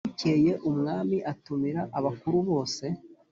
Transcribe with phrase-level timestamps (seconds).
[0.07, 2.85] Bukeye umwami atumira abakuru bose